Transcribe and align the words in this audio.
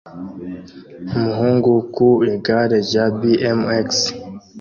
Umuhungu 1.15 1.71
ku 1.93 2.07
igare 2.33 2.77
rya 2.87 3.05
BMX 3.19 3.89